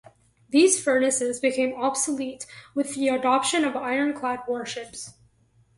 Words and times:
These 0.49 0.83
furnaces 0.83 1.39
became 1.39 1.79
obsolete 1.79 2.47
with 2.73 2.95
the 2.95 3.09
adoption 3.09 3.63
of 3.63 3.75
ironclad 3.75 4.39
warships. 4.47 5.13